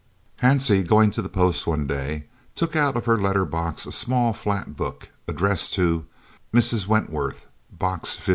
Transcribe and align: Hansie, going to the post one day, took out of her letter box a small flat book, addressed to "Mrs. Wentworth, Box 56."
Hansie, 0.41 0.81
going 0.81 1.11
to 1.11 1.21
the 1.21 1.29
post 1.29 1.67
one 1.67 1.85
day, 1.85 2.25
took 2.55 2.75
out 2.75 2.97
of 2.97 3.05
her 3.05 3.21
letter 3.21 3.45
box 3.45 3.85
a 3.85 3.91
small 3.91 4.33
flat 4.33 4.75
book, 4.75 5.11
addressed 5.27 5.73
to 5.75 6.07
"Mrs. 6.51 6.87
Wentworth, 6.87 7.45
Box 7.71 8.15
56." 8.15 8.29